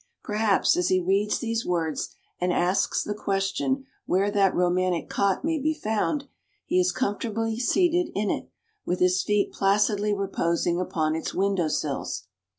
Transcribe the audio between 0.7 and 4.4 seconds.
as he reads these words and asks the question where